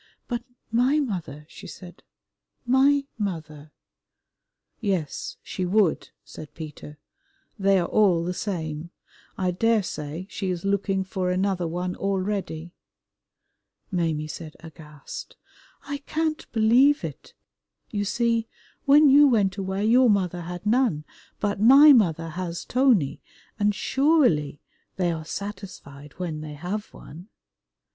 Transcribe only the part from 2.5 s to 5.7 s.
"my mother" "Yes, she